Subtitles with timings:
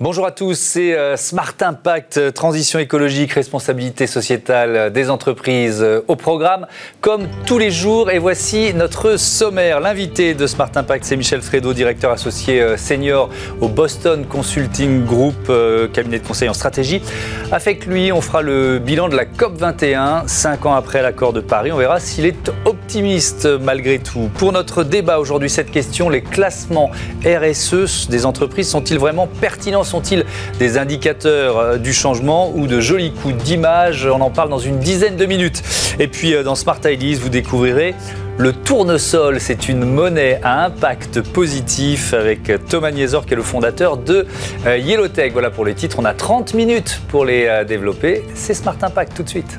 [0.00, 5.84] Bonjour à tous, c'est euh, Smart Impact, euh, transition écologique, responsabilité sociétale euh, des entreprises
[6.06, 6.68] au programme,
[7.00, 8.08] comme tous les jours.
[8.08, 9.80] Et voici notre sommaire.
[9.80, 13.28] L'invité de Smart Impact, c'est Michel Fredo, directeur associé senior
[13.60, 15.50] au Boston Consulting Group,
[15.92, 17.02] cabinet de conseil en stratégie.
[17.50, 21.40] Avec lui, on fera le bilan de la COP 21, cinq ans après l'accord de
[21.40, 21.72] Paris.
[21.72, 24.30] On verra s'il est optimiste malgré tout.
[24.38, 26.92] Pour notre débat aujourd'hui, cette question, les classements
[27.24, 30.24] RSE des entreprises sont-ils vraiment pertinents sont-ils
[30.58, 34.78] des indicateurs euh, du changement ou de jolis coups d'image On en parle dans une
[34.78, 35.62] dizaine de minutes.
[35.98, 37.94] Et puis euh, dans Smart Ideas, vous découvrirez
[38.40, 43.96] le tournesol, c'est une monnaie à impact positif avec Thomas Niesor qui est le fondateur
[43.96, 44.28] de
[44.64, 45.32] euh, Yellowtech.
[45.32, 48.22] Voilà pour les titres, on a 30 minutes pour les développer.
[48.34, 49.56] C'est Smart Impact tout de suite.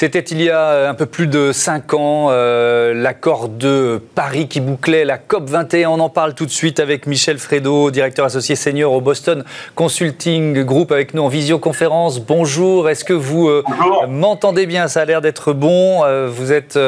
[0.00, 4.60] C'était il y a un peu plus de cinq ans, euh, l'accord de Paris qui
[4.60, 5.88] bouclait la COP 21.
[5.90, 9.42] On en parle tout de suite avec Michel Fredo, directeur associé senior au Boston
[9.74, 12.20] Consulting Group, avec nous en visioconférence.
[12.20, 13.64] Bonjour, est-ce que vous euh,
[14.08, 14.86] m'entendez bien?
[14.86, 16.04] Ça a l'air d'être bon.
[16.04, 16.78] Euh, vous êtes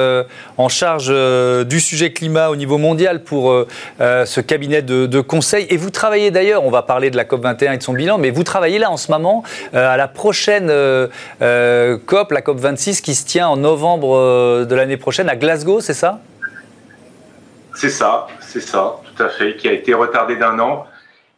[0.57, 1.13] en charge
[1.67, 3.53] du sujet climat au niveau mondial pour
[3.99, 5.67] ce cabinet de, de, conseil.
[5.69, 8.19] Et vous travaillez d'ailleurs, on va parler de la COP 21 et de son bilan,
[8.19, 10.69] mais vous travaillez là en ce moment à la prochaine
[11.41, 15.81] COP, la COP 26 qui se tient en novembre euh, de l'année prochaine à Glasgow,
[15.81, 16.21] c'est ça?
[17.75, 20.87] C'est ça, c'est ça, tout à fait, qui a été retardé d'un an.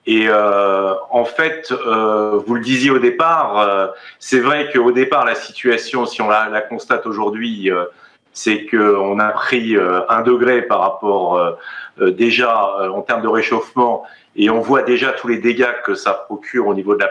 [0.07, 5.37] Et euh, en fait, euh, vous le disiez au départ, c'est vrai qu'au départ, la
[5.37, 7.71] situation, si on la, constate aujourd'hui,
[8.33, 9.77] c'est qu'on a pris
[10.09, 11.57] un degré par rapport
[12.01, 16.67] déjà en termes de réchauffement, et on voit déjà tous les dégâts que ça procure
[16.67, 17.11] au niveau de la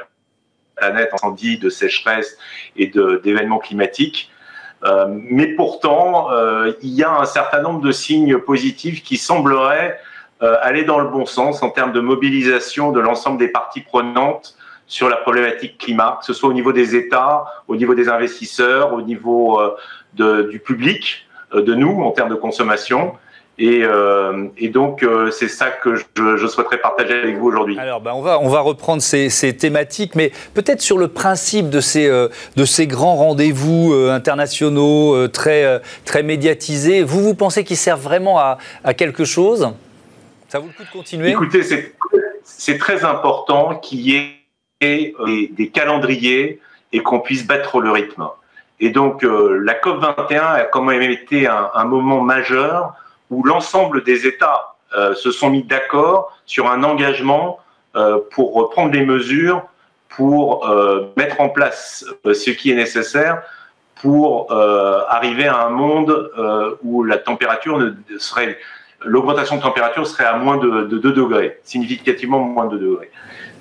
[0.76, 2.38] planète, incendie, de sécheresse
[2.76, 4.32] et d'événements climatiques.
[4.84, 10.00] Euh, mais pourtant, euh, il y a un certain nombre de signes positifs qui sembleraient
[10.42, 14.56] euh, aller dans le bon sens en termes de mobilisation de l'ensemble des parties prenantes
[14.88, 18.94] sur la problématique climat, que ce soit au niveau des États, au niveau des investisseurs,
[18.94, 19.62] au niveau
[20.14, 23.14] du public, de nous en termes de consommation.
[23.62, 27.78] Euh, et, donc, euh, c'est ça que je, souhaiterais partager avec vous aujourd'hui.
[27.78, 31.80] Alors, ben, on, va, on va reprendre ces, thématiques, mais peut-être sur le principe de
[31.80, 37.04] ces, euh, de ces grands rendez-vous internationaux très, très médiatisés.
[37.04, 38.58] Vous, vous pensez qu'ils servent vraiment à,
[38.98, 39.72] quelque chose?
[40.50, 41.30] Ça vaut le coup de continuer?
[41.30, 41.62] Écoutez,
[42.44, 44.16] c'est très important qu'il y
[44.82, 45.14] ait
[45.58, 46.60] des, calendriers
[46.94, 48.28] et qu'on puisse battre le rythme.
[48.80, 52.96] Et donc, la COP21 a quand même été un, un moment majeur
[53.32, 57.60] où l'ensemble des États euh, se sont mis d'accord sur un engagement
[57.96, 59.64] euh, pour prendre des mesures
[60.10, 63.42] pour euh, mettre en place ce qui est nécessaire
[63.96, 66.32] pour arriver à un monde
[66.82, 68.58] où la température ne serait
[69.06, 73.12] l'augmentation de température serait à moins de, de 2 degrés, significativement moins de 2 degrés.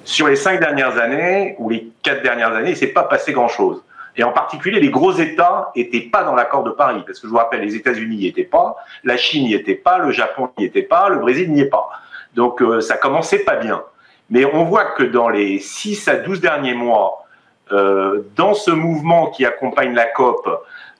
[0.04, 3.32] Sur les cinq dernières années ou les quatre dernières années, il ne s'est pas passé
[3.32, 3.82] grand-chose.
[4.16, 7.32] Et en particulier, les gros États n'étaient pas dans l'accord de Paris, parce que je
[7.32, 10.64] vous rappelle, les États-Unis n'y étaient pas, la Chine n'y était pas, le Japon n'y
[10.64, 11.88] était pas, le Brésil n'y est pas.
[12.34, 13.82] Donc euh, ça commençait pas bien.
[14.30, 17.24] Mais on voit que dans les 6 à 12 derniers mois,
[17.72, 20.48] euh, dans ce mouvement qui accompagne la COP,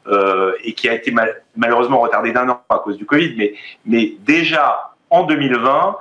[0.07, 1.15] euh, et qui a été
[1.57, 3.55] malheureusement retardé d'un an à cause du Covid, mais,
[3.85, 5.99] mais déjà en 2020,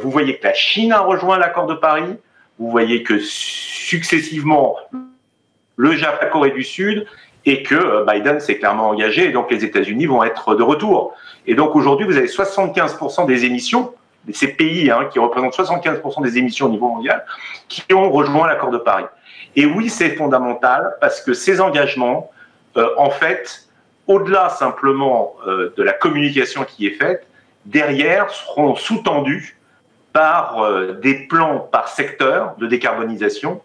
[0.00, 2.16] vous voyez que la Chine a rejoint l'accord de Paris,
[2.58, 4.76] vous voyez que successivement
[5.76, 7.06] le Japon, la Corée du Sud,
[7.46, 11.14] et que euh, Biden s'est clairement engagé, et donc les États-Unis vont être de retour.
[11.46, 13.92] Et donc aujourd'hui, vous avez 75% des émissions,
[14.32, 17.24] ces pays hein, qui représentent 75% des émissions au niveau mondial,
[17.68, 19.04] qui ont rejoint l'accord de Paris.
[19.56, 22.30] Et oui, c'est fondamental parce que ces engagements,
[22.76, 23.68] euh, en fait,
[24.06, 27.26] au-delà simplement euh, de la communication qui est faite,
[27.66, 29.58] derrière seront sous-tendus
[30.12, 30.64] par
[31.02, 33.60] des plans par secteur de décarbonisation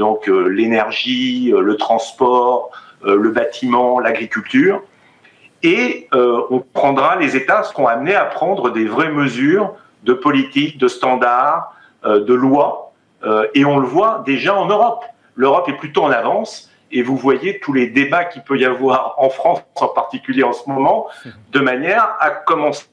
[0.00, 2.70] donc euh, l'énergie, euh, le transport,
[3.04, 4.82] euh, le bâtiment, l'agriculture.
[5.62, 9.74] Et on prendra, les États seront amenés à prendre des vraies mesures
[10.04, 12.94] de politique, de standards, de lois.
[13.52, 15.04] et on le voit déjà en Europe.
[15.34, 16.70] L'Europe est plutôt en avance.
[16.90, 20.54] Et vous voyez tous les débats qu'il peut y avoir en France, en particulier en
[20.54, 21.08] ce moment,
[21.52, 22.86] de manière à commencer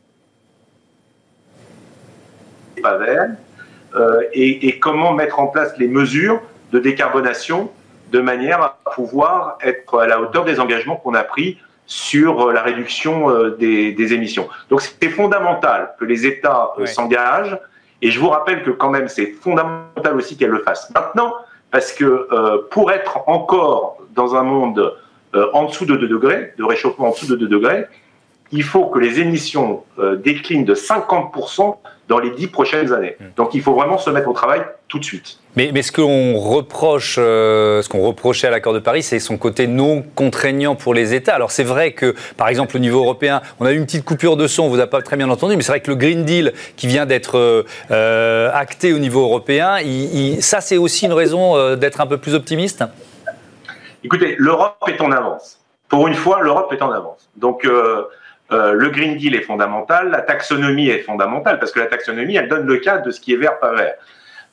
[4.33, 7.71] et, et, comment mettre en place les mesures de décarbonation
[8.11, 12.53] de manière à pouvoir être à la hauteur des engagements qu'on a pris sur euh,
[12.53, 14.47] la réduction euh, des, émissions.
[14.69, 17.57] Donc c'est fondamental que les États euh, s'engagent.
[18.01, 20.89] Et je vous rappelle que quand même c'est fondamental aussi qu'elles le fassent.
[20.93, 21.33] Maintenant
[21.71, 22.29] parce que
[22.71, 24.95] pour être encore dans un monde
[25.33, 27.87] en dessous de 2 degrés, de réchauffement en dessous de 2 degrés,
[28.51, 31.77] il faut que les émissions euh, déclinent de 50%
[32.07, 33.15] dans les dix prochaines années.
[33.19, 33.25] Hmm.
[33.35, 35.39] Donc il faut vraiment se mettre au travail tout de suite.
[35.55, 39.37] Mais, mais ce qu'on reproche, euh, ce qu'on reprochait à l'accord de Paris, c'est son
[39.37, 41.33] côté non contraignant pour les États.
[41.35, 44.37] Alors c'est vrai que, par exemple, au niveau européen, on a eu une petite coupure
[44.37, 46.23] de son, on vous a pas très bien entendu, mais c'est vrai que le Green
[46.23, 49.77] Deal qui vient d'être euh, acté au niveau européen,
[50.39, 52.83] ça c'est aussi une raison d'être un peu plus optimiste?
[54.03, 55.59] Écoutez, l'Europe est en avance.
[55.89, 57.29] Pour une fois, l'Europe est en avance.
[57.35, 57.67] Donc
[58.51, 62.47] euh, le Green Deal est fondamental, la taxonomie est fondamentale, parce que la taxonomie, elle
[62.47, 63.95] donne le cadre de ce qui est vert, pas vert.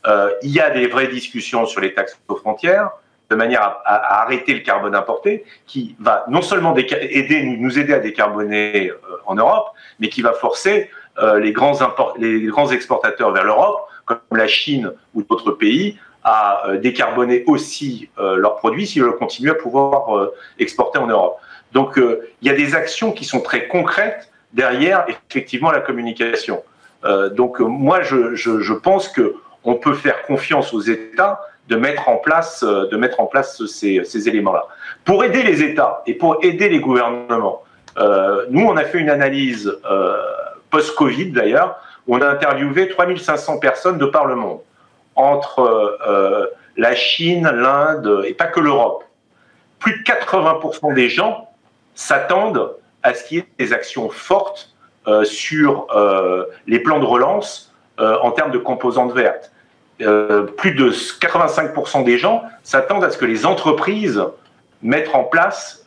[0.07, 2.91] Euh, il y a des vraies discussions sur les taxes aux frontières,
[3.31, 8.01] de manière à, arrêter le carbone importé, qui va non seulement aider, nous aider à
[8.01, 8.97] décarboner euh,
[9.27, 9.69] en Europe,
[10.01, 10.91] mais qui va forcer
[11.37, 18.57] les, grands exportateurs vers l'Europe, comme la Chine ou d'autres pays, à décarboner aussi leurs
[18.57, 21.39] produits s'ils veulent continuer à pouvoir exporter en Europe.
[21.75, 26.63] Donc, euh, il y a des actions qui sont très concrètes derrière, effectivement, la communication.
[27.05, 29.35] Euh, donc, euh, moi, je, pense que
[29.65, 34.29] on peut faire confiance aux États de mettre en place, de mettre en place ces,
[34.29, 34.67] éléments-là.
[35.05, 37.63] Pour aider les États et pour aider les gouvernements,
[38.51, 39.75] nous, on a fait une analyse
[40.69, 44.61] post-Covid d'ailleurs, où on a interviewé 3500 personnes de par le monde,
[45.17, 49.05] entre la Chine, l'Inde et pas que l'Europe.
[49.79, 51.49] Plus de 80% des gens
[51.95, 54.75] s'attendent à ce qu'il y ait des actions fortes
[55.07, 59.53] euh, sur euh, les plans de relance euh, en termes de composantes vertes.
[60.57, 64.23] plus de 85% des gens s'attendent à ce que les entreprises
[64.83, 65.85] mettent en place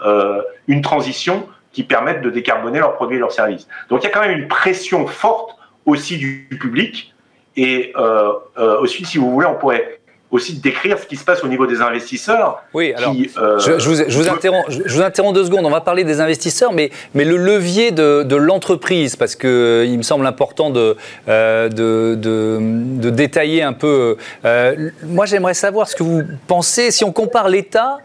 [0.67, 3.67] une transition qui permette de décarboner leurs produits et leurs services.
[3.89, 7.13] Donc il y a quand même une pression forte aussi du public.
[7.57, 7.93] Et
[8.55, 11.67] aussi, si vous voulez, on pourrait aussi de décrire ce qui se passe au niveau
[11.67, 12.61] des investisseurs.
[12.73, 15.65] Oui, alors, euh, je, vous, je, vous interromps, je, vous interromps, deux secondes.
[15.65, 19.97] On va parler des investisseurs, mais, mais le levier de, de l'entreprise, parce qu'il euh,
[19.97, 20.97] me semble important de,
[21.29, 24.17] euh, de, de, détailler un peu.
[25.03, 27.99] moi, j'aimerais savoir ce que vous pensez, si on compare l'État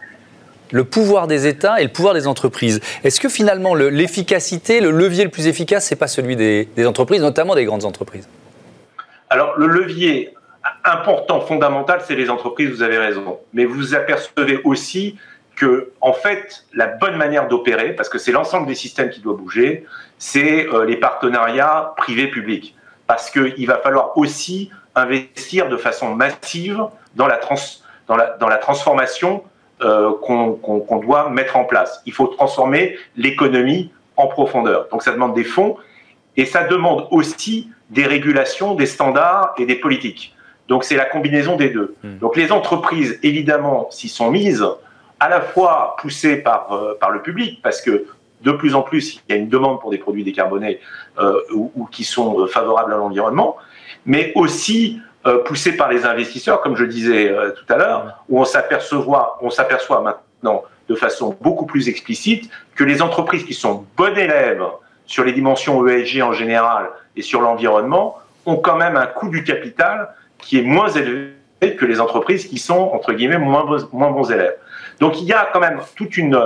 [0.71, 2.81] le pouvoir des États et le pouvoir des entreprises.
[3.05, 7.21] Est-ce que finalement l'efficacité, le, levier le plus efficace, c'est pas celui des, des entreprises,
[7.21, 8.27] notamment des grandes entreprises?
[9.29, 10.33] Alors le levier
[10.85, 13.39] important, fondamental, c'est les entreprises, vous avez raison.
[13.53, 15.19] Mais vous apercevez aussi
[15.57, 19.35] que, en fait, la bonne manière d'opérer, parce que c'est l'ensemble des systèmes qui doit
[19.35, 19.87] bouger,
[20.19, 22.75] c'est euh, les partenariats privés-publics.
[23.07, 26.85] Parce qu'il va falloir aussi investir de façon massive
[27.15, 27.37] dans la,
[28.57, 29.43] transformation
[29.83, 32.03] euh, qu'on doit mettre en place.
[32.07, 34.89] Il faut transformer l'économie en profondeur.
[34.91, 35.77] Donc ça demande des fonds
[36.37, 40.35] et ça demande aussi des régulations, des standards et des politiques.
[40.69, 41.95] Donc c'est la combinaison des deux.
[42.03, 42.19] Hmm.
[42.19, 44.65] Donc les entreprises, évidemment, s'y sont mises,
[45.21, 48.07] à la fois poussées par, euh, par le public, parce que
[48.43, 50.81] de plus en plus, il y a une demande pour des produits décarbonés
[51.21, 53.57] euh, ou, qui sont euh, favorables à l'environnement,
[54.05, 55.01] mais aussi
[55.45, 60.01] poussées par les investisseurs, comme je disais tout à l'heure, où on s'aperçoit, on s'aperçoit
[60.01, 64.65] maintenant de façon beaucoup plus explicite que les entreprises qui sont bonnes élèves
[65.07, 69.45] sur les dimensions ESG en général et sur l'environnement ont quand même un coût du
[69.45, 70.09] capital
[70.43, 71.31] qui est moins élevé
[71.79, 74.57] que les entreprises qui sont, entre guillemets, moins, moins bons élèves.
[75.01, 76.39] Donc il y a quand même toute une,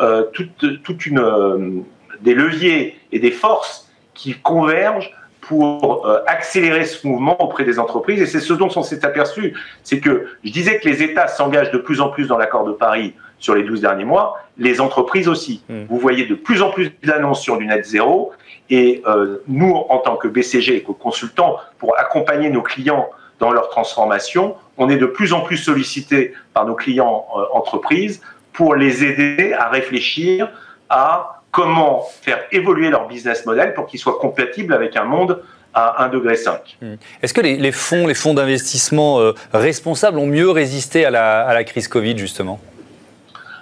[0.00, 1.80] euh, toute, toute une, euh,
[2.20, 8.20] des leviers et des forces qui convergent pour euh, accélérer ce mouvement auprès des entreprises.
[8.22, 9.54] Et c'est ce dont on s'est aperçu.
[9.82, 12.72] C'est que je disais que les États s'engagent de plus en plus dans l'accord de
[12.72, 15.62] Paris sur les 12 derniers mois, les entreprises aussi.
[15.68, 15.84] Hmm.
[15.88, 18.32] Vous voyez de plus en plus d'annonces sur du net zéro.
[18.70, 19.02] Et
[19.46, 23.10] nous, en tant que BCG et que consultants, pour accompagner nos clients
[23.44, 24.56] dans leur transformation.
[24.78, 28.22] On est de plus en plus sollicité par nos clients euh, entreprises
[28.54, 30.48] pour les aider à réfléchir
[30.88, 35.42] à comment faire évoluer leur business model pour qu'il soit compatible avec un monde
[35.74, 36.36] à 1,5 degré.
[36.80, 36.94] Hmm.
[37.22, 41.52] Est-ce que les, fonds, les fonds d'investissement euh, responsables ont mieux résisté à la, à
[41.52, 42.58] la crise Covid, justement?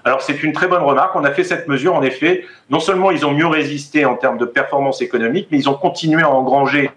[0.05, 1.17] Alors c'est une très bonne remarque.
[1.17, 2.45] On a fait cette mesure, en effet.
[2.71, 6.23] Non seulement ils ont mieux résisté en termes de performance économique, mais ils ont continué
[6.23, 6.91] à engranger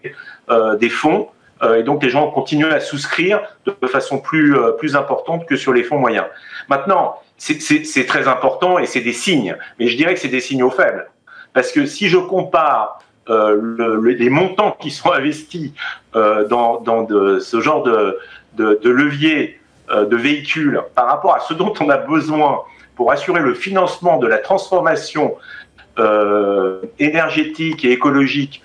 [0.50, 1.30] euh, des fonds
[1.74, 5.74] et donc les gens continuent à souscrire de façon plus, euh, plus importante que sur
[5.74, 6.25] les fonds moyens.
[6.69, 10.69] Maintenant, c'est très important et c'est des signes, mais je dirais que c'est des signaux
[10.69, 11.10] faibles.
[11.53, 15.72] Parce que si je compare euh, les montants qui sont investis
[16.13, 16.84] dans,
[17.39, 18.17] ce genre de,
[18.53, 22.62] de, de levier de véhicules par rapport à ce dont on a besoin
[22.95, 25.36] pour assurer le financement de la transformation
[27.00, 28.63] énergétique et écologique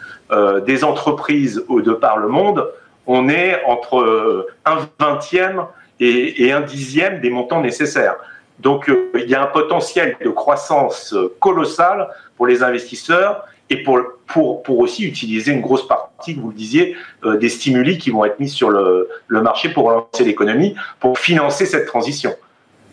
[0.65, 2.67] des entreprises de par le monde,
[3.13, 5.67] on est entre euh, un vingtième
[5.99, 8.17] et, un dixième des montants nécessaires.
[8.59, 14.01] Donc euh, il y a un potentiel de croissance colossal pour les investisseurs et pour,
[14.27, 18.25] pour, pour aussi utiliser une grosse partie, vous le disiez, euh, des stimuli qui vont
[18.25, 22.35] être mis sur le, marché pour relancer l'économie, pour financer cette transition.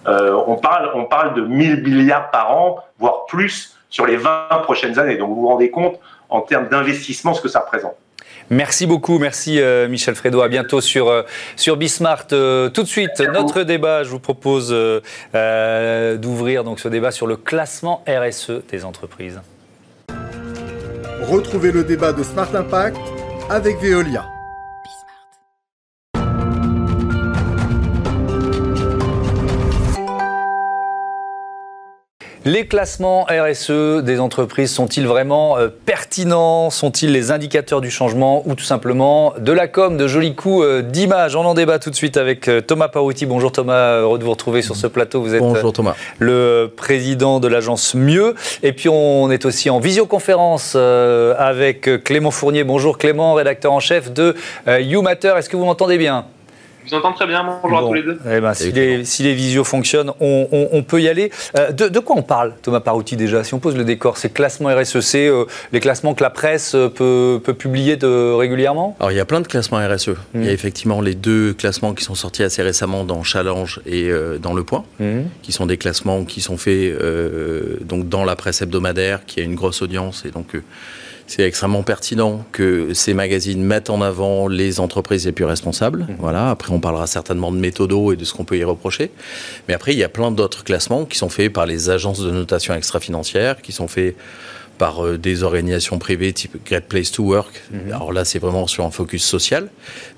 [0.08, 4.48] Euh, on, parle, on parle de 1000 milliards par an, voire plus, sur les 20
[4.64, 5.18] prochaines années.
[5.18, 7.96] Donc vous vous rendez compte en termes d'investissement ce que ça représente.
[8.50, 10.42] Merci beaucoup, merci euh, Michel Fredo.
[10.42, 11.24] À bientôt sur, euh,
[11.58, 12.28] sur Bismart.
[12.32, 17.36] Euh, tout de suite, notre débat, je vous propose d'ouvrir donc ce débat sur le
[17.36, 19.42] classement RSE des entreprises.
[21.22, 22.98] Retrouvez le débat de Smart Impact
[23.50, 24.37] avec Veolia.
[32.48, 36.70] Les classements RSE des entreprises sont-ils vraiment euh, pertinents?
[36.70, 40.82] Sont-ils les indicateurs du changement ou tout simplement de la com, de jolis coups euh,
[40.82, 43.26] d'image On en débat tout de suite avec euh, Thomas Parouti.
[43.26, 45.22] Bonjour Thomas, heureux de vous retrouver sur ce plateau.
[45.22, 45.96] Vous êtes Bonjour, Thomas.
[46.20, 48.34] le président de l'agence Mieux.
[48.64, 52.64] Et puis on est aussi en visioconférence avec Clément Fournier.
[52.64, 54.38] Bonjour Clément, rédacteur en chef de
[54.70, 55.34] You Matter.
[55.38, 56.24] Est-ce que vous m'entendez bien?
[56.90, 57.46] Vous entends très bien.
[57.62, 58.20] Bonjour à tous les deux?
[58.26, 61.32] Eh ben, si, les, si, les, visios fonctionnent, on, peut y aller.
[61.58, 63.44] Euh, de, quoi on parle, Thomas Parouti, déjà?
[63.44, 66.90] Si on pose le décor, c'est classement RSEC, euh, les classements que la presse euh,
[66.90, 68.96] peut, publier de, régulièrement?
[69.00, 70.12] Alors, il y a plein de classements RSE.
[70.34, 70.54] Il y a mmh.
[70.54, 74.10] effectivement les deux classements qui sont sortis assez récemment dans Challenge et
[74.42, 75.22] dans Le Point, mmh.
[75.42, 76.94] qui sont des classements qui sont faits
[77.82, 80.56] donc dans la presse hebdomadaire, qui a une grosse audience et donc
[81.28, 86.04] c'est extrêmement pertinent que ces magazines mettent en avant les entreprises les plus responsables.
[86.04, 86.16] Mmh.
[86.20, 86.50] Voilà.
[86.50, 89.12] Après, on parlera certainement de méthodo et de ce qu'on peut y reprocher.
[89.68, 92.32] Mais après, il y a plein d'autres classements qui sont faits par les agences de
[92.32, 94.16] notation extra-financière, qui sont faits
[94.78, 97.64] par euh, des organisations privées type Great Place to Work.
[97.72, 97.92] Mhm.
[97.92, 99.70] Alors là, c'est vraiment sur un focus social.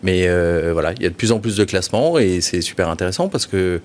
[0.03, 2.89] Mais euh, voilà, il y a de plus en plus de classements et c'est super
[2.89, 3.81] intéressant parce que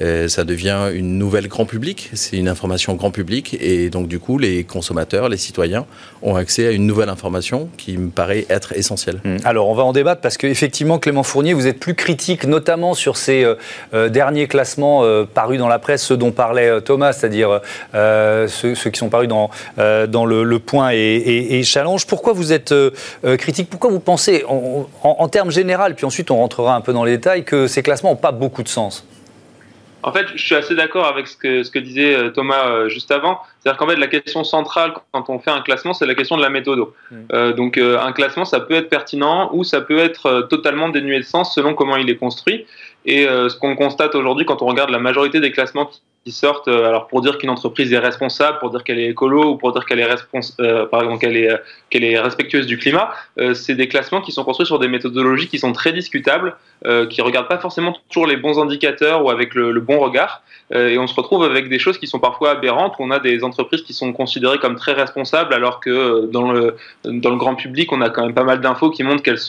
[0.00, 2.10] euh, ça devient une nouvelle grand public.
[2.14, 5.86] C'est une information grand public et donc du coup, les consommateurs, les citoyens
[6.22, 9.20] ont accès à une nouvelle information qui me paraît être essentielle.
[9.24, 9.38] Mhm.
[9.44, 13.16] Alors, on va en débattre parce qu'effectivement, Clément Fournier, vous êtes plus critique, notamment sur
[13.16, 13.46] ces
[14.10, 17.60] derniers classements parus dans la presse, ceux dont parlait Thomas, c'est-à-dire
[17.92, 19.50] ceux, ceux, qui sont parus dans
[20.11, 22.06] dans le, point et, challenge.
[22.06, 22.90] Pourquoi vous êtes euh,
[23.24, 23.68] euh, critique?
[23.70, 27.44] Pourquoi vous pensez, en, termes généraux, puis ensuite on rentrera un peu dans les détails,
[27.44, 29.06] que ces classements n'ont pas beaucoup de sens?
[30.04, 33.12] En fait, je suis assez d'accord avec ce que, ce que disait euh, Thomas juste
[33.12, 33.40] avant.
[33.60, 36.42] C'est-à-dire qu'en fait, la question centrale quand on fait un classement, c'est la question de
[36.42, 36.80] la méthode.
[37.10, 37.52] Mmh.
[37.52, 41.54] donc, un classement, ça peut être pertinent ou ça peut être totalement dénué de sens
[41.54, 42.66] selon comment il est construit.
[43.04, 45.90] Et ce qu'on constate aujourd'hui quand on regarde la majorité des classements
[46.24, 49.50] qui sortent euh, alors pour dire qu'une entreprise est responsable, pour dire qu'elle est écolo
[49.50, 50.08] ou pour dire qu'elle est
[50.60, 51.56] euh, qu'elle est euh,
[51.90, 53.12] qu'elle est respectueuse du climat,
[53.54, 56.56] c'est des classements qui sont construits sur des méthodologies qui sont très discutables,
[57.10, 60.42] qui regardent pas forcément toujours les bons indicateurs ou avec le, bon regard,
[60.74, 62.94] et on se retrouve avec des choses qui sont parfois aberrantes.
[62.98, 66.76] Où on a des entreprises qui sont considérées comme très responsables alors que dans le
[67.04, 69.40] dans le grand public, on a quand même pas mal d'infos qui montrent qu'elles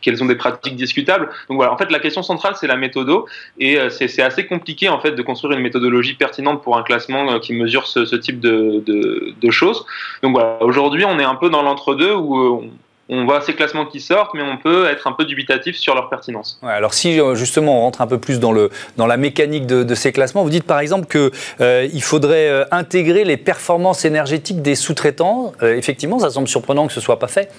[0.00, 1.28] qu'elles ont des pratiques discutables.
[1.48, 3.26] Donc voilà, en fait la question centrale c'est la méthodo
[3.58, 7.38] et c'est assez compliqué en fait de construire une méthodologie pertinente pour un classement euh,
[7.38, 9.84] qui mesure ce, type de, choses.
[10.22, 12.70] Donc voilà, aujourd'hui, on est un peu dans l'entre-deux où euh,
[13.08, 16.08] on voit ces classements qui sortent, mais on peut être un peu dubitatif sur leur
[16.08, 16.58] pertinence.
[16.62, 19.94] alors si euh, justement on rentre un peu plus dans, le, dans la mécanique de,
[19.94, 25.52] ces classements, vous dites par exemple qu'il faudrait intégrer les performances énergétiques des sous-traitants.
[25.60, 27.50] effectivement, ça semble surprenant que ce soit pas fait.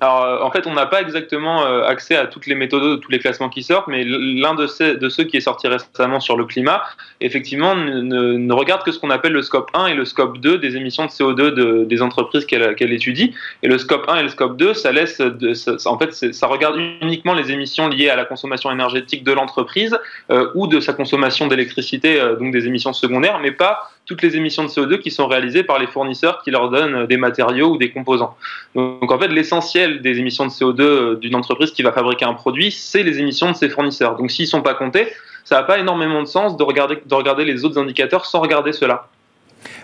[0.00, 2.96] Alors, euh, en fait, on n'a pas exactement euh, accès à toutes les méthodes de
[2.96, 6.38] tous les classements qui sortent, mais l'un de, de, ceux qui est sorti récemment sur
[6.38, 6.82] le climat,
[7.20, 10.76] effectivement, ne, regarde que ce qu'on appelle le scope 1 et le scope 2 des
[10.76, 13.34] émissions de CO2 de, des entreprises qu'elle étudie.
[13.62, 15.52] Et le scope 1 et le scope 2, ça laisse, de,
[15.86, 19.98] en fait, ça regarde uniquement les émissions liées à la consommation énergétique de l'entreprise
[20.30, 24.64] euh, ou de sa consommation d'électricité, donc des émissions secondaires, mais pas toutes les émissions
[24.64, 27.92] de CO2 qui sont réalisées par les fournisseurs qui leur donnent des matériaux ou des
[27.92, 28.36] composants.
[28.74, 32.34] Donc en fait, l'essentiel des émissions de CO2 euh, d'une entreprise qui va fabriquer un
[32.34, 34.16] produit, c'est les émissions de ses fournisseurs.
[34.16, 35.06] Donc s'ils ne sont pas comptés,
[35.44, 38.72] ça n'a pas énormément de sens de regarder, de regarder les autres indicateurs sans regarder
[38.72, 39.06] cela.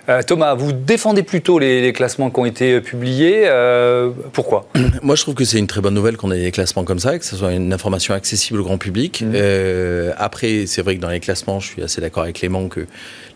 [0.08, 3.42] Euh, Thomas, vous défendez plutôt les, classements qui ont été euh, publiés.
[3.46, 4.68] Euh, pourquoi?
[5.02, 7.18] Moi, je trouve que c'est une très bonne nouvelle qu'on ait des classements comme ça,
[7.18, 9.22] que ce soit une information accessible au grand public.
[9.22, 9.34] Mmh.
[10.16, 12.86] après, c'est vrai que dans les classements, je suis assez d'accord avec Clément que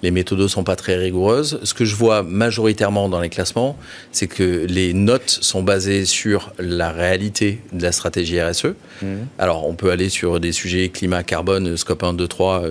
[0.03, 1.61] les méthodes sont pas très rigoureuses.
[1.63, 3.77] Ce que je vois majoritairement dans les classements,
[4.13, 8.75] c'est que les notes sont basées sur la réalité de la stratégie RSE.
[9.03, 9.07] Mmh.
[9.39, 12.63] Alors, on peut aller sur des sujets climat, carbone, scope 1, 2, 3,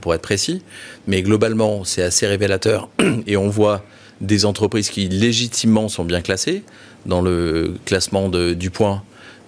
[0.00, 0.62] pour être précis.
[1.06, 2.88] Mais globalement, c'est assez révélateur
[3.26, 3.84] et on voit
[4.20, 6.62] des entreprises qui légitimement sont bien classées.
[7.04, 9.02] Dans le classement de, du point,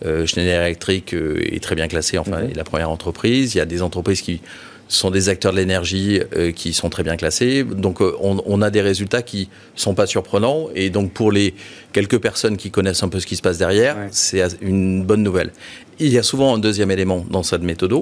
[0.05, 2.51] Schneider Electric est très bien classé, enfin, mhm.
[2.51, 3.55] est la première entreprise.
[3.55, 4.41] Il y a des entreprises qui
[4.89, 6.21] sont des acteurs de l'énergie
[6.57, 7.63] qui sont très bien classés.
[7.63, 11.55] Donc on, a des résultats qui sont pas surprenants et donc pour les
[11.93, 15.53] quelques personnes qui connaissent un peu ce qui se passe derrière, c'est une bonne nouvelle.
[15.99, 17.93] Il y a souvent un deuxième élément dans cette méthode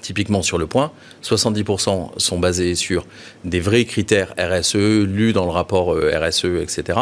[0.00, 0.92] typiquement sur le point,
[1.24, 3.06] 70% sont basés sur
[3.44, 6.98] des vrais critères RSE, lus dans le rapport euh, RSE, etc.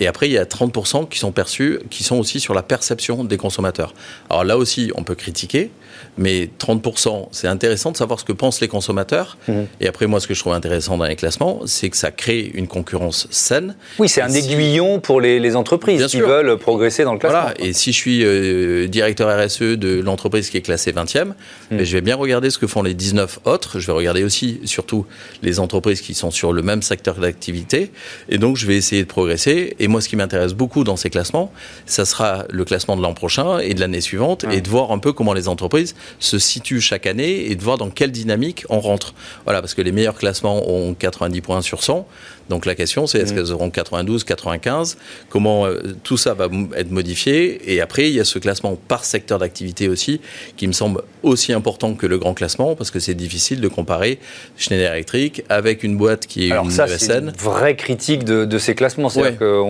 [0.00, 3.24] Et après, il y a 30% qui sont perçus, qui sont aussi sur la perception
[3.24, 3.94] des consommateurs.
[4.28, 5.70] Alors là aussi, on peut critiquer,
[6.18, 9.36] mais 30%, c'est intéressant de savoir ce que pensent les consommateurs.
[9.48, 9.52] Mmh.
[9.80, 12.50] Et après, moi, ce que je trouve intéressant dans les classements, c'est que ça crée
[12.54, 13.76] une concurrence saine.
[13.98, 17.42] Oui, c'est un aiguillon pour les, entreprises qui veulent progresser dans le classement.
[17.42, 17.54] Voilà.
[17.60, 21.26] Et si je suis euh, directeur RSE de l'entreprise qui est classée 20e,
[21.70, 21.82] mmh.
[21.82, 23.78] je vais bien regarder ce que font les 19 autres.
[23.78, 25.06] Je vais regarder aussi, surtout,
[25.42, 27.90] les entreprises qui sont sur le même secteur d'activité.
[28.28, 29.76] Et donc, je vais essayer de progresser.
[29.78, 31.52] Et moi, ce qui m'intéresse beaucoup dans ces classements,
[31.86, 34.98] ça sera le classement de l'an prochain et de l'année suivante et de voir un
[34.98, 38.80] peu comment les entreprises se situent chaque année et de voir dans quelle dynamique on
[38.80, 39.14] rentre.
[39.44, 42.06] Voilà, parce que les meilleurs classements ont 90 points sur 100.
[42.48, 43.36] Donc la question, c'est est-ce mm.
[43.36, 44.96] qu'elles auront 92, 95
[45.28, 47.72] Comment euh, tout ça va être modifié?
[47.72, 50.20] Et après, il y a ce classement par secteur d'activité aussi,
[50.56, 54.18] qui me semble aussi important que le grand classement, parce que c'est difficile de comparer
[54.56, 58.58] Schneider Electric avec une boîte qui est Alors une ça, C'est une vraie critique de,
[58.58, 59.08] ces classements.
[59.08, 59.62] C'est-à-dire que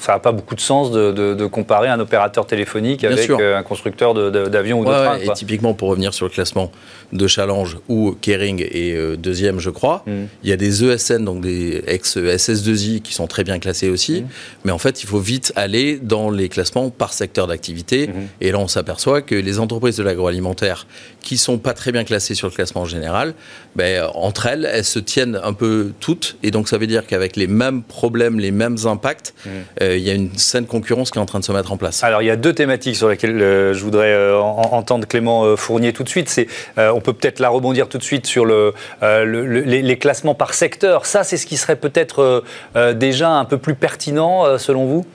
[0.00, 4.14] ça n'a pas beaucoup de sens de, comparer un opérateur téléphonique avec euh, un constructeur
[4.14, 5.18] d'avions ou de trains.
[5.18, 6.70] Et typiquement, pour revenir sur le classement
[7.12, 10.24] de Challenge, où Kering est euh, deuxième, je crois, mm.
[10.42, 14.22] il y a des ESN, donc des ex SS2I qui sont très bien classés aussi.
[14.22, 14.28] Mhm.
[14.64, 18.08] Mais en fait, il faut vite aller dans les classements par secteur d'activité.
[18.08, 18.14] Mhm.
[18.40, 20.86] Et là, on s'aperçoit que les entreprises de l'agroalimentaire
[21.26, 23.34] qui sont pas très bien classées sur le classement général,
[23.74, 26.36] ben, entre elles, elles se tiennent un peu toutes.
[26.44, 29.52] Et donc, ça veut dire qu'avec les mêmes problèmes, les mêmes impacts, mhm.
[29.82, 31.76] euh, il y a une saine concurrence qui est en train de se mettre en
[31.76, 32.04] place.
[32.04, 35.92] Alors, il y a deux thématiques sur lesquelles euh, je voudrais euh, entendre Clément Fournier
[35.92, 36.28] tout de suite.
[36.28, 36.46] C'est,
[36.76, 38.72] on peut peut-être la rebondir tout de suite sur le,
[39.02, 41.06] les, les, classements par secteur.
[41.06, 42.40] Ça, c'est ce qui serait peut-être être euh,
[42.76, 45.06] euh, déjà un peu plus pertinent euh, selon vous?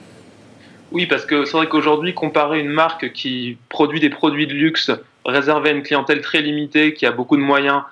[0.90, 4.90] Oui, parce que c'est vrai qu'aujourd'hui, comparer une marque qui produit des produits de luxe
[5.24, 7.82] réservés à une clientèle très limitée, qui a beaucoup de moyens,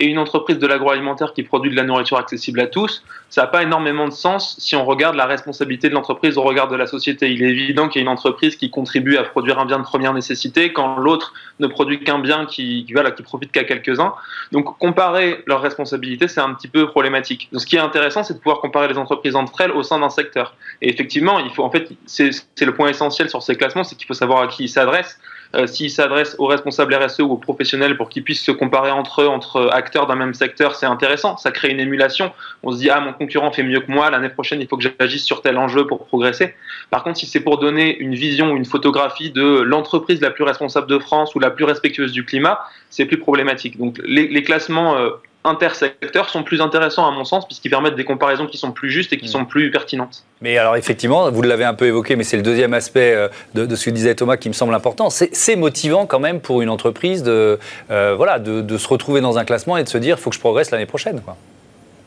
[0.00, 3.46] et une entreprise de l'agroalimentaire qui produit de la nourriture accessible à tous, ça n'a
[3.48, 6.86] pas énormément de sens si on regarde la responsabilité de l'entreprise au regard de la
[6.86, 7.30] société.
[7.30, 9.84] Il est évident qu'il y a une entreprise qui contribue à produire un bien de
[9.84, 14.14] première nécessité quand l'autre ne produit qu'un bien qui, voilà, qui profite qu'à quelques-uns.
[14.52, 17.48] Donc comparer leurs responsabilités, c'est un petit peu problématique.
[17.52, 19.98] Donc, ce qui est intéressant, c'est de pouvoir comparer les entreprises entre elles au sein
[19.98, 20.54] d'un secteur.
[20.80, 22.30] Et effectivement, il faut en fait, c'est
[22.60, 25.18] le point essentiel sur ces classements, c'est qu'il faut savoir à qui ils s'adressent.
[25.56, 29.22] Euh, s'ils s'adressent aux responsables RSE ou aux professionnels pour qu'ils puissent se comparer entre
[29.22, 31.36] eux, entre acteurs d'un même secteur, c'est intéressant.
[31.38, 32.32] Ça crée une émulation.
[32.62, 34.84] On se dit, ah, mon concurrent fait mieux que moi, l'année prochaine, il faut que
[35.00, 36.54] j'agisse sur tel enjeu pour progresser.
[36.90, 40.44] Par contre, si c'est pour donner une vision ou une photographie de l'entreprise la plus
[40.44, 43.78] responsable de France ou la plus respectueuse du climat, c'est plus problématique.
[43.78, 45.10] Donc, les, classements euh,
[45.48, 49.12] intersecteurs sont plus intéressants à mon sens puisqu'ils permettent des comparaisons qui sont plus justes
[49.12, 49.32] et qui mm.
[49.32, 50.24] sont plus pertinentes.
[50.40, 53.74] Mais alors effectivement, vous l'avez un peu évoqué, mais c'est le deuxième aspect euh, de,
[53.74, 55.10] ce que disait Thomas qui me semble important.
[55.10, 57.58] C'est motivant quand même pour une entreprise de,
[57.90, 60.30] euh, voilà, de, de, se retrouver dans un classement et de se dire il faut
[60.30, 61.20] que je progresse l'année prochaine.
[61.20, 61.36] Quoi.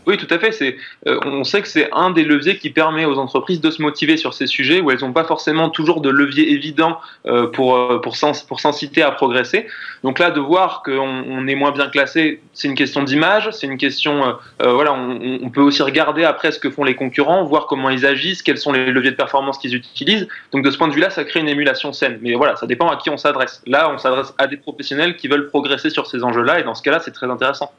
[0.08, 0.78] Oui, tout à fait.
[1.08, 4.18] Euh, on sait que c'est un des leviers qui permet aux entreprises de se motiver
[4.18, 8.02] sur ces sujets où elles n'ont pas forcément toujours de levier évident euh, pour, euh,
[8.02, 8.16] pour,
[8.48, 9.68] pour s'inciter à progresser.
[10.04, 13.68] Donc là, de voir qu'on on est moins bien classé, c'est une question d'image, c'est
[13.68, 17.68] une question, voilà, on, on, peut aussi regarder après ce que font les concurrents, voir
[17.68, 20.28] comment ils agissent, quels sont les leviers de performance qu'ils utilisent.
[20.52, 22.18] Donc de ce point de vue-là, ça crée une émulation saine.
[22.22, 23.62] Mais voilà, ça dépend à qui on s'adresse.
[23.68, 26.82] Là, on s'adresse à des professionnels qui veulent progresser sur ces enjeux-là, et dans ce
[26.82, 27.72] cas-là, c'est très intéressant.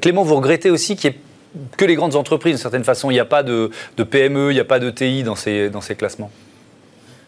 [0.00, 1.18] Clément, vous regrettez aussi qu'il y ait
[1.76, 3.10] que les grandes entreprises, d'une certaine façon.
[3.10, 5.80] Il n'y a pas de, PME, il n'y a pas de TI dans ces, dans
[5.80, 6.30] ces classements.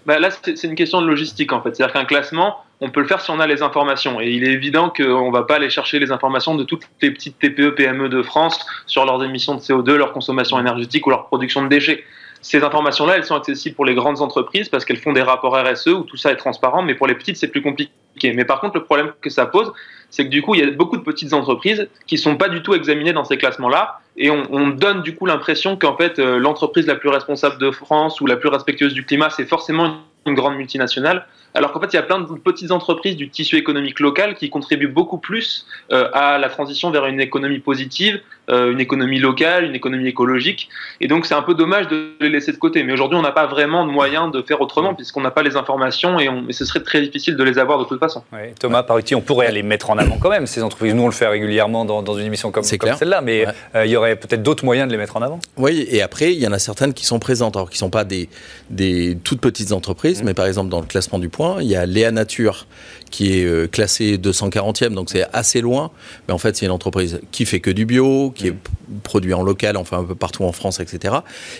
[0.07, 1.75] Bah là, c'est une question de logistique en fait.
[1.75, 4.21] C'est-à-dire qu'un classement, on peut le faire si on a les informations.
[4.21, 7.11] Et il est évident qu'on ne va pas aller chercher les informations de toutes les
[7.11, 11.27] petites TPE, PME de France sur leurs émissions de CO2, leur consommation énergétique ou leur
[11.27, 12.05] production de déchets.
[12.41, 15.89] Ces informations-là, elles sont accessibles pour les grandes entreprises parce qu'elles font des rapports RSE
[15.89, 17.91] où tout ça est transparent, mais pour les petites, c'est plus compliqué.
[18.23, 19.73] Mais par contre, le problème que ça pose,
[20.11, 22.63] c'est que du coup, il y a beaucoup de petites entreprises qui sont pas du
[22.63, 26.87] tout examinées dans ces classements-là, et on, donne du coup l'impression qu'en fait, euh, l'entreprise
[26.87, 30.57] la plus responsable de France ou la plus respectueuse du climat, c'est forcément une grande
[30.57, 34.35] multinationale, alors qu'en fait, il y a plein de petites entreprises du tissu économique local
[34.35, 39.65] qui contribuent beaucoup plus euh, à la transition vers une économie positive, une économie locale,
[39.65, 40.69] une économie écologique.
[41.01, 42.83] Et donc, c'est un peu dommage de les laisser de côté.
[42.85, 45.57] Mais aujourd'hui, on n'a pas vraiment de moyens de faire autrement puisqu'on n'a pas les
[45.57, 48.23] informations et, ce serait très difficile de les avoir de toute façon.
[48.59, 50.95] Thomas Paruti, on pourrait les mettre en avant quand même, ces entreprises.
[50.95, 54.17] Nous, on le fait régulièrement dans, une émission comme, celle-là, mais euh, il y aurait
[54.17, 55.39] peut-être d'autres moyens de les mettre en avant.
[55.57, 57.91] Oui, et après, il y en a certaines qui sont présentes, alors qui ne sont
[57.91, 58.29] pas des,
[58.71, 60.27] des toutes petites entreprises, mmh.
[60.27, 61.59] mais par exemple dans le classement du point.
[61.61, 62.67] Il y a Léa Nature
[63.11, 65.91] qui est euh, classé 240e, donc c'est assez loin.
[66.27, 68.55] Mais en fait, c'est une entreprise qui fait que du bio, qui est
[69.03, 71.17] produit en local, enfin un peu partout en France, etc.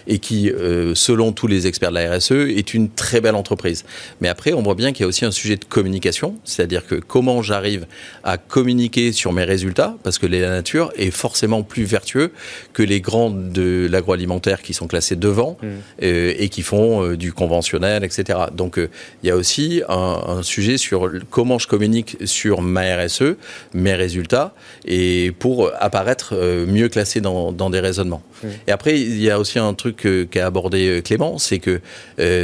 [0.07, 3.85] Et qui, euh, selon tous les experts de la RSE, est une très belle entreprise.
[4.21, 6.95] Mais après, on voit bien qu'il y a aussi un sujet de communication, c'est-à-dire que
[6.95, 7.87] comment j'arrive
[8.23, 12.33] à communiquer sur mes résultats, parce que la nature est forcément plus vertueux
[12.73, 15.67] que les grands de l'agroalimentaire qui sont classés devant mmh.
[16.03, 18.39] euh, et qui font du conventionnel, etc.
[18.53, 23.37] Donc il y a aussi un, un sujet sur comment je communique sur ma RSE,
[23.75, 28.23] mes résultats, et pour apparaître euh, mieux classé dans, des raisonnements.
[28.43, 28.47] Mmh.
[28.69, 31.81] Et après, il y a aussi un truc euh, qu'a abordé euh, Clément, c'est que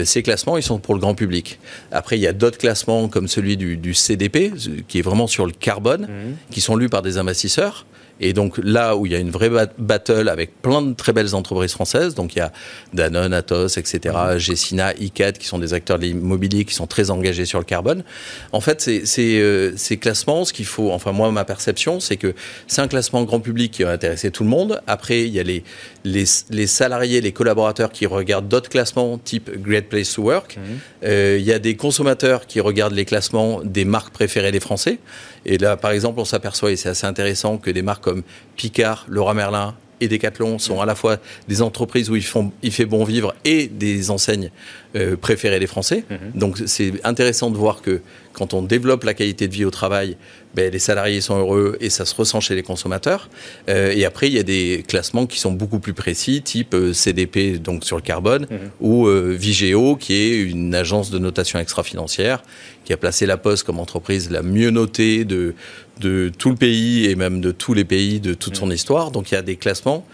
[0.05, 1.59] ces classements, ils sont pour le grand public.
[1.91, 4.53] Après, il y a d'autres classements comme celui du, CDP,
[4.89, 6.53] qui est vraiment sur le carbone, mmh.
[6.53, 7.87] qui sont lus par des investisseurs.
[8.23, 11.35] Et donc là où il y a une vraie battle avec plein de très belles
[11.35, 12.53] entreprises françaises, donc il y a
[12.95, 17.45] Danone, Atos, etc., Gessina, ICAD, qui sont des acteurs de l'immobilier qui sont très engagés
[17.45, 18.05] sur le carbone.
[18.53, 22.35] En fait, c'est euh, ces classements, ce qu'il faut, enfin moi, ma perception, c'est que
[22.69, 24.81] c'est un classement grand public qui va intéresser tout le monde.
[24.87, 25.65] Après, il y a les,
[26.05, 30.57] les, salariés, les collaborateurs qui regardent d'autres classements type Great Place to Work.
[30.57, 30.61] Mmh.
[31.05, 34.99] Euh, il y a des consommateurs qui regardent les classements des marques préférées des Français.
[35.45, 38.23] Et là, par exemple, on s'aperçoit, et c'est assez intéressant, que des marques comme
[38.57, 41.17] Picard, Laura Merlin et Decathlon sont à la fois
[41.49, 44.51] des entreprises où il fait bon vivre et des enseignes
[44.95, 46.05] euh, préférées des Français.
[46.11, 46.19] Mhm.
[46.35, 48.01] Donc c'est intéressant de voir que
[48.33, 50.17] quand on développe la qualité de vie au travail,
[50.55, 53.31] ben, les salariés sont heureux et ça se ressent chez les consommateurs.
[53.69, 56.93] Euh, et après, il y a des classements qui sont beaucoup plus précis, type euh,
[56.93, 58.59] CDP, donc sur le carbone, mhm.
[58.81, 62.43] ou Vigeo, qui est une agence de notation extra-financière,
[62.85, 65.55] qui a placé la Poste comme entreprise la mieux notée de,
[66.01, 68.73] de tout le pays et même de tous les pays de toute son mm.
[68.73, 69.11] histoire.
[69.11, 70.07] Donc il y a des classements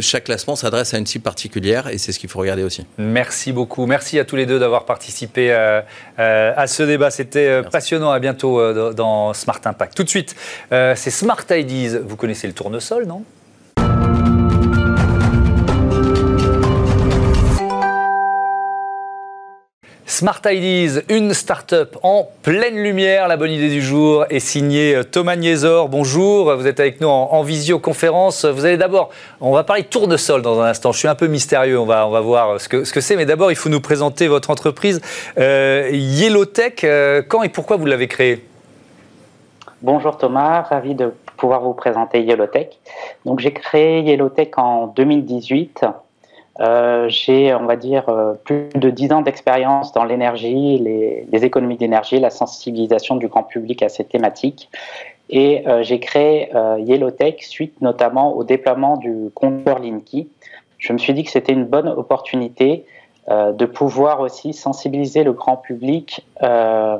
[0.00, 2.86] chaque classement s'adresse à une cible particulière et c'est ce qu'il faut regarder aussi.
[2.98, 3.86] Merci beaucoup.
[3.86, 5.80] Merci à tous les deux d'avoir participé euh,
[6.18, 7.10] euh, à ce débat.
[7.10, 8.10] C'était euh, passionnant.
[8.10, 9.94] À bientôt dans Smart Impact.
[9.94, 10.34] Tout de suite,
[10.70, 11.98] c'est Smart Ideas.
[12.04, 13.24] Vous connaissez le tournesol, non?
[20.10, 23.28] Smart Ideas, une start-up en pleine lumière.
[23.28, 25.88] La bonne idée du jour est signée euh, Thomas Niesor.
[25.88, 28.44] Bonjour, vous êtes avec nous en, visioconférence.
[28.44, 30.90] Vous allez d'abord, on va parler tournesol dans un instant.
[30.90, 33.14] Je suis un peu mystérieux, on va, on va voir ce que c'est.
[33.14, 35.00] Mais d'abord, il faut nous présenter votre entreprise
[35.38, 36.82] euh, Yellowtech.
[36.82, 38.44] Euh, quand et pourquoi vous l'avez créée?
[39.80, 42.80] Bonjour Thomas, ravi de pouvoir vous présenter Yellowtech.
[43.24, 45.84] Donc j'ai créé Yellowtech en 2018
[46.60, 51.78] euh, j'ai, on va dire, euh, plus de 10 ans d'expérience dans l'énergie, les, économies
[51.78, 54.68] d'énergie, la sensibilisation du grand public à ces thématiques.
[55.30, 60.28] Et euh, j'ai créé Yellowtech suite notamment au déploiement du compteur Linky.
[60.78, 62.84] Je me suis dit que c'était une bonne opportunité
[63.28, 66.98] de pouvoir aussi sensibiliser le grand public à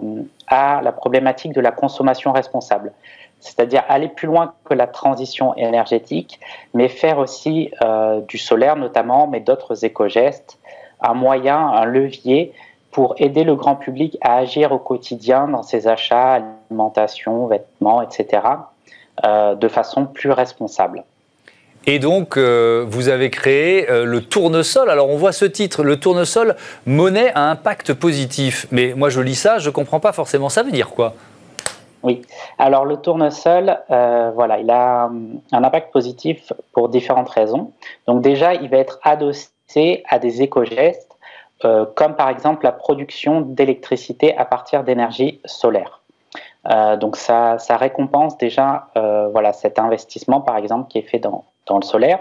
[0.84, 2.92] la problématique de la consommation responsable
[3.40, 6.38] c'est-à-dire aller plus loin que la transition énergétique,
[6.74, 10.58] mais faire aussi euh, du solaire notamment, mais d'autres éco-gestes,
[11.00, 12.52] un moyen, un levier
[12.90, 18.42] pour aider le grand public à agir au quotidien dans ses achats, alimentation, vêtements, etc.,
[19.24, 21.04] euh, de façon plus responsable.
[21.86, 24.90] Et donc, euh, vous avez créé le tournesol.
[24.90, 28.66] Alors, on voit ce titre, le tournesol, monnaie à impact positif.
[28.70, 30.50] Mais moi, je lis ça, je ne comprends pas forcément.
[30.50, 31.14] Ça veut dire quoi
[32.02, 32.22] oui.
[32.58, 35.10] Alors le tournesol, euh, voilà, il a
[35.52, 37.72] un impact positif pour différentes raisons.
[38.06, 41.16] Donc déjà, il va être adossé à des éco-gestes,
[41.64, 46.00] euh, comme par exemple la production d'électricité à partir d'énergie solaire.
[46.70, 48.88] Euh, donc ça, récompense déjà
[49.32, 52.20] voilà cet investissement par exemple qui est fait dans, dans le solaire.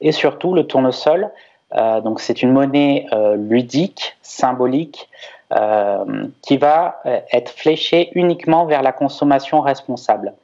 [0.00, 1.32] Et surtout le tournesol,
[2.04, 5.08] donc c'est une monnaie ludique, symbolique.
[5.56, 10.34] Euh, qui va euh, être fléché uniquement vers la consommation responsable.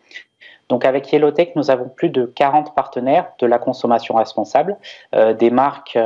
[0.71, 4.79] Donc avec Yellowtech, nous avons plus de 40 partenaires de la consommation responsable,
[5.15, 5.99] euh, des marques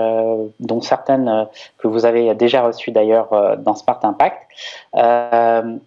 [0.58, 1.46] dont certaines
[1.78, 4.42] que vous avez déjà reçues d'ailleurs dans Smart Impact,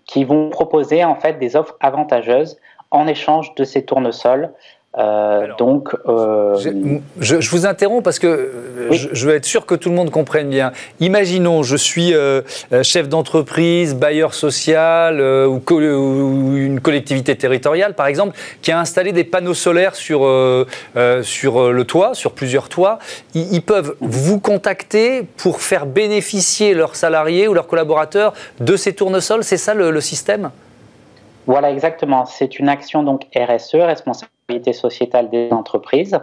[0.05, 2.59] qui vont proposer en fait des offres avantageuses
[2.91, 4.53] en échange de ces tournesols
[4.97, 6.57] euh, donc, euh,
[7.19, 10.49] je, vous interromps parce que euh, je, veux être sûr que tout le monde comprenne
[10.49, 10.73] bien.
[10.99, 12.13] Imaginons, je suis
[12.83, 15.61] chef d'entreprise, bailleur social ou,
[16.57, 20.21] une collectivité territoriale, par exemple, qui a installé des panneaux solaires sur,
[21.23, 22.99] sur le toit, sur plusieurs toits.
[23.33, 29.43] Ils, peuvent vous contacter pour faire bénéficier leurs salariés ou leurs collaborateurs de ces tournesols.
[29.43, 30.51] C'est ça le, le système?
[31.47, 32.25] Voilà, exactement.
[32.25, 34.31] C'est une action donc RSE, responsable
[34.73, 36.19] sociétale des entreprises.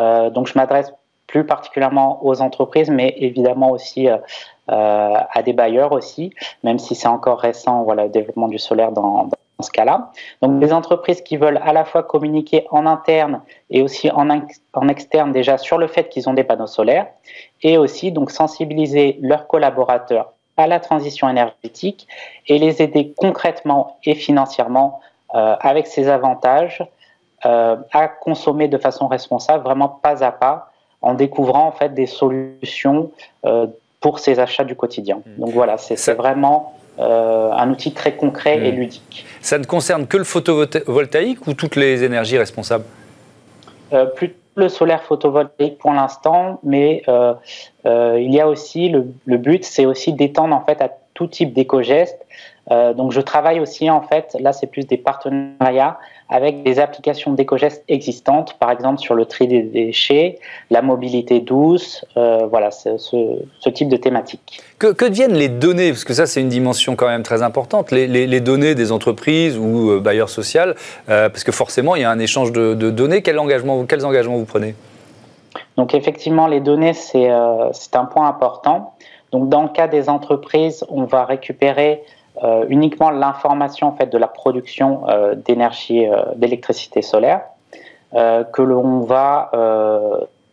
[0.00, 0.92] Euh, donc je m'adresse
[1.26, 4.06] plus particulièrement aux entreprises, mais évidemment aussi
[4.68, 9.28] à des bailleurs aussi, même si c'est encore récent, voilà, le développement du solaire dans,
[9.62, 10.10] ce cas-là.
[10.42, 15.32] Donc des entreprises qui veulent à la fois communiquer en interne et aussi en, externe
[15.32, 17.06] déjà sur le fait qu'ils ont des panneaux solaires
[17.62, 22.06] et aussi donc sensibiliser leurs collaborateurs à la transition énergétique
[22.46, 25.00] et les aider concrètement et financièrement
[25.34, 26.84] euh, avec ces avantages
[27.46, 32.06] euh, à consommer de façon responsable, vraiment pas à pas, en découvrant en fait des
[32.06, 33.10] solutions
[33.44, 33.66] euh,
[34.00, 35.22] pour ces achats du quotidien.
[35.24, 35.40] Mmh.
[35.40, 38.76] Donc voilà, c'est vraiment un outil très concret et mmh.
[38.76, 39.26] ludique.
[39.40, 42.84] Ça ne concerne que le photovoltaïque ou toutes les énergies responsables?
[44.14, 47.34] Plus le solaire photovoltaïque pour l'instant, mais euh,
[47.86, 51.26] euh, il y a aussi le, le but, c'est aussi d'étendre en fait à tout
[51.26, 52.24] type d'éco-gestes.
[52.70, 55.98] Euh, donc je travaille aussi en fait, là c'est plus des partenariats
[56.32, 60.38] avec des applications d'éco-gestes existantes, par exemple sur le tri des déchets,
[60.70, 64.60] la mobilité douce, euh, voilà, ce, ce, type de thématique.
[64.78, 65.90] Que, que, deviennent les données?
[65.90, 68.92] Parce que ça c'est une dimension quand même très importante, les, les, les données des
[68.92, 70.72] entreprises ou euh, bailleurs sociaux,
[71.10, 73.20] euh, parce que forcément il y a un échange de, de données.
[73.20, 74.74] Quel engagement, quels engagements vous prenez?
[75.76, 78.94] Donc effectivement les données c'est un point important.
[79.32, 82.02] Donc, dans le cas des entreprises, on va récupérer
[82.42, 87.42] euh, uniquement l'information en fait de la production euh, d'énergie, euh, d'électricité solaire,
[88.14, 89.50] que l'on va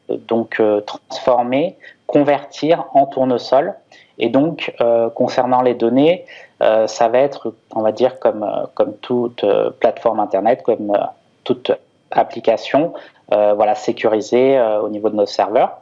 [0.07, 1.75] donc transformer,
[2.07, 3.73] convertir en tournesol.
[4.17, 4.73] Et donc,
[5.13, 6.23] concernant les données,
[6.61, 9.43] ça va être, on va dire, comme, comme toute
[9.81, 10.97] plateforme Internet, comme
[11.43, 11.73] toute
[12.11, 12.93] application,
[13.29, 15.81] voilà, sécurisée au niveau de nos serveurs.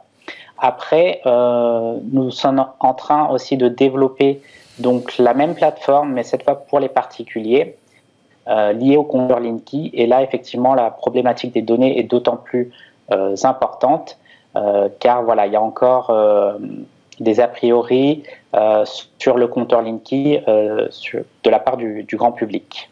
[0.60, 4.40] Après, euh, nous sommes en train aussi de développer
[4.78, 7.76] donc la même plateforme, mais cette fois pour les particuliers,
[8.48, 9.90] euh, liée au compteur Linky.
[9.92, 12.70] Et là, effectivement, la problématique des données est d'autant plus
[13.12, 14.18] euh, importante,
[14.56, 16.10] euh, car voilà, il y a encore
[17.20, 18.22] des a priori
[18.54, 18.84] euh,
[19.18, 22.88] sur le compteur Linky de la part du, du grand public.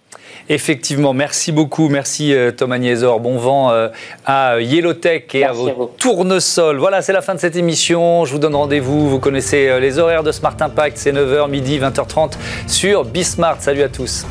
[0.48, 1.88] Effectivement, merci beaucoup.
[1.88, 3.20] Merci euh, Thomas Niesor.
[3.20, 3.88] Bon vent euh,
[4.24, 6.76] à Yellowtech et à vos tournesols.
[6.76, 8.24] Voilà, c'est la fin de cette émission.
[8.24, 9.08] Je vous donne rendez-vous.
[9.08, 10.96] Vous connaissez euh, les horaires de Smart Impact.
[10.98, 12.34] C'est 9h, midi, 20h30
[12.68, 13.60] sur Bismart.
[13.60, 14.24] Salut à tous.